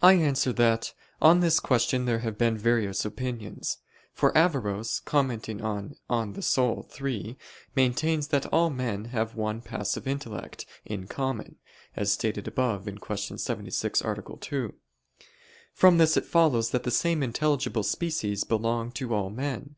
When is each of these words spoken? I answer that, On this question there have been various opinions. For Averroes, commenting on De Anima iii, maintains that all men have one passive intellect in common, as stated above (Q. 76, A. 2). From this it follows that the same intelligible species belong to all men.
I 0.00 0.14
answer 0.14 0.54
that, 0.54 0.94
On 1.20 1.40
this 1.40 1.60
question 1.60 2.06
there 2.06 2.20
have 2.20 2.38
been 2.38 2.56
various 2.56 3.04
opinions. 3.04 3.76
For 4.14 4.34
Averroes, 4.34 5.00
commenting 5.04 5.60
on 5.60 5.96
De 6.32 6.40
Anima 6.40 6.84
iii, 6.98 7.36
maintains 7.76 8.28
that 8.28 8.46
all 8.46 8.70
men 8.70 9.04
have 9.12 9.34
one 9.34 9.60
passive 9.60 10.08
intellect 10.08 10.64
in 10.86 11.06
common, 11.08 11.56
as 11.94 12.10
stated 12.10 12.48
above 12.48 12.86
(Q. 13.04 13.36
76, 13.36 14.00
A. 14.00 14.16
2). 14.40 14.74
From 15.74 15.98
this 15.98 16.16
it 16.16 16.24
follows 16.24 16.70
that 16.70 16.84
the 16.84 16.90
same 16.90 17.22
intelligible 17.22 17.82
species 17.82 18.44
belong 18.44 18.90
to 18.92 19.12
all 19.14 19.28
men. 19.28 19.76